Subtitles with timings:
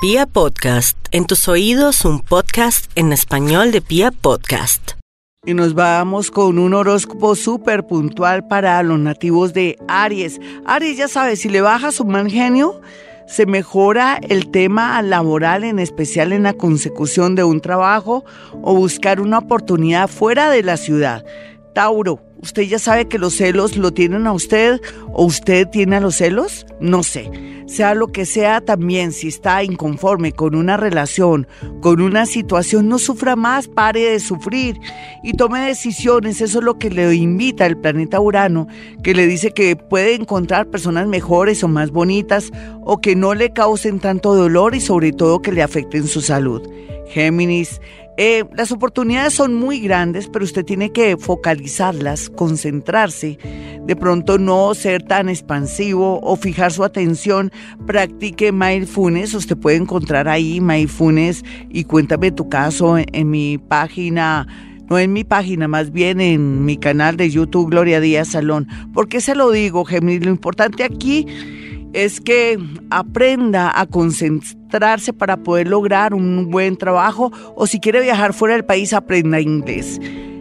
[0.00, 4.92] Pia Podcast, en tus oídos un podcast en español de Pia Podcast.
[5.44, 10.40] Y nos vamos con un horóscopo súper puntual para los nativos de Aries.
[10.66, 12.80] Aries ya sabe, si le baja su mal genio,
[13.26, 18.24] se mejora el tema laboral, en especial en la consecución de un trabajo
[18.62, 21.24] o buscar una oportunidad fuera de la ciudad.
[21.74, 24.80] Tauro, ¿usted ya sabe que los celos lo tienen a usted
[25.12, 26.66] o usted tiene a los celos?
[26.80, 27.30] No sé.
[27.68, 31.46] Sea lo que sea también, si está inconforme con una relación,
[31.82, 34.80] con una situación, no sufra más, pare de sufrir
[35.22, 36.40] y tome decisiones.
[36.40, 38.68] Eso es lo que le invita el planeta Urano,
[39.02, 43.52] que le dice que puede encontrar personas mejores o más bonitas o que no le
[43.52, 46.62] causen tanto dolor y sobre todo que le afecten su salud.
[47.08, 47.82] Géminis,
[48.20, 53.38] eh, las oportunidades son muy grandes, pero usted tiene que focalizarlas, concentrarse,
[53.86, 57.52] de pronto no ser tan expansivo o fijar su atención.
[57.86, 64.48] Practique mindfulness, usted puede encontrar ahí mindfulness y cuéntame tu caso en, mi página
[64.90, 68.66] no en mi página, más bien en mi canal de YouTube Gloria Díaz Salón.
[68.94, 70.18] ¿Por qué se lo digo, Gemini?
[70.18, 71.24] Lo importante aquí
[71.92, 72.58] es que
[72.90, 78.64] aprenda a concentrarse para poder lograr un buen trabajo o si quiere viajar fuera del
[78.64, 80.00] país, aprenda inglés.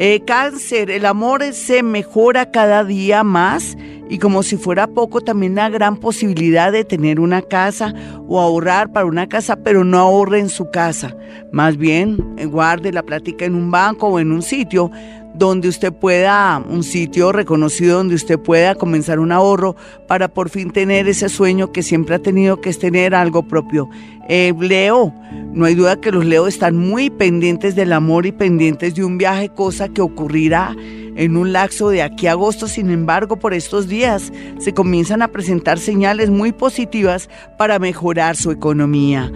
[0.00, 3.76] Eh, cáncer, el amor se mejora cada día más
[4.08, 7.92] y como si fuera poco, también la gran posibilidad de tener una casa
[8.26, 11.16] o ahorrar para una casa, pero no ahorre en su casa.
[11.52, 14.90] Más bien, eh, guarde la plática en un banco o en un sitio
[15.38, 19.76] donde usted pueda, un sitio reconocido donde usted pueda comenzar un ahorro
[20.08, 23.88] para por fin tener ese sueño que siempre ha tenido, que es tener algo propio.
[24.28, 25.14] Eh, Leo,
[25.52, 29.16] no hay duda que los Leo están muy pendientes del amor y pendientes de un
[29.16, 30.74] viaje, cosa que ocurrirá
[31.16, 32.66] en un lapso de aquí a agosto.
[32.66, 38.50] Sin embargo, por estos días se comienzan a presentar señales muy positivas para mejorar su
[38.50, 39.32] economía.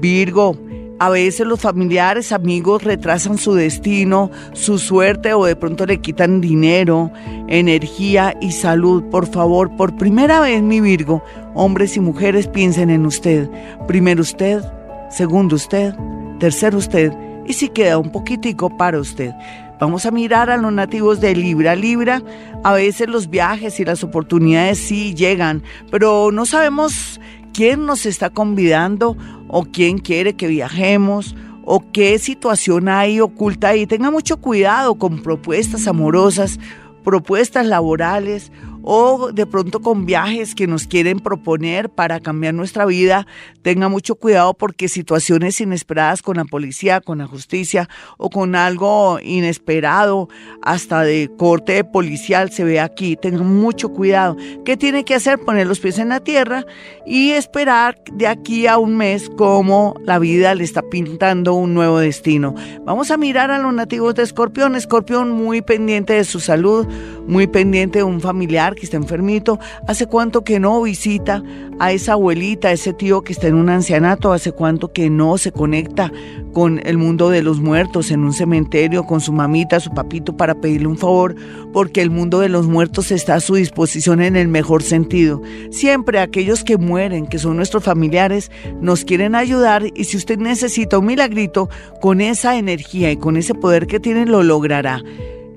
[0.00, 0.56] Virgo,
[1.02, 6.40] a veces los familiares, amigos retrasan su destino, su suerte o de pronto le quitan
[6.40, 7.10] dinero,
[7.48, 9.02] energía y salud.
[9.10, 11.20] Por favor, por primera vez mi Virgo,
[11.54, 13.50] hombres y mujeres piensen en usted.
[13.88, 14.62] Primero usted,
[15.10, 15.92] segundo usted,
[16.38, 17.12] tercero usted
[17.48, 19.32] y si queda un poquitico para usted.
[19.80, 21.74] Vamos a mirar a los nativos de Libra.
[21.74, 22.22] Libra,
[22.62, 27.18] a veces los viajes y las oportunidades sí llegan, pero no sabemos
[27.52, 29.16] quién nos está convidando
[29.48, 33.86] o quién quiere que viajemos o qué situación hay oculta ahí.
[33.86, 36.58] Tenga mucho cuidado con propuestas amorosas,
[37.04, 38.50] propuestas laborales
[38.82, 43.26] o de pronto con viajes que nos quieren proponer para cambiar nuestra vida,
[43.62, 47.88] tenga mucho cuidado porque situaciones inesperadas con la policía, con la justicia
[48.18, 50.28] o con algo inesperado,
[50.62, 54.36] hasta de corte policial se ve aquí, tenga mucho cuidado.
[54.64, 55.38] ¿Qué tiene que hacer?
[55.38, 56.64] Poner los pies en la tierra
[57.06, 61.98] y esperar de aquí a un mes cómo la vida le está pintando un nuevo
[61.98, 62.54] destino.
[62.84, 66.86] Vamos a mirar a los nativos de Escorpión, Escorpión muy pendiente de su salud,
[67.26, 71.42] muy pendiente de un familiar que está enfermito, hace cuánto que no visita
[71.78, 75.38] a esa abuelita, a ese tío que está en un ancianato, hace cuánto que no
[75.38, 76.12] se conecta
[76.52, 80.54] con el mundo de los muertos en un cementerio, con su mamita, su papito, para
[80.54, 81.34] pedirle un favor,
[81.72, 85.42] porque el mundo de los muertos está a su disposición en el mejor sentido.
[85.70, 88.50] Siempre aquellos que mueren, que son nuestros familiares,
[88.80, 91.68] nos quieren ayudar y si usted necesita un milagrito,
[92.00, 95.02] con esa energía y con ese poder que tiene, lo logrará.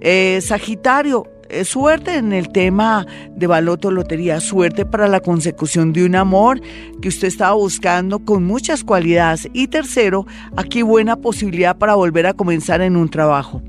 [0.01, 1.25] Eh, Sagitario,
[1.63, 6.61] suerte en el tema de baloto lotería, suerte para la consecución de un amor
[7.01, 9.49] que usted estaba buscando con muchas cualidades.
[9.53, 13.61] Y tercero, aquí buena posibilidad para volver a comenzar en un trabajo.